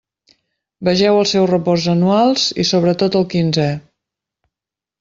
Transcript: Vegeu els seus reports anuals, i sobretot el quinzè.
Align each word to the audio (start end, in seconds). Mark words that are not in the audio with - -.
Vegeu 0.87 1.17
els 1.17 1.33
seus 1.35 1.51
reports 1.51 1.85
anuals, 1.93 2.47
i 2.63 2.67
sobretot 2.71 3.19
el 3.21 3.29
quinzè. 3.35 3.69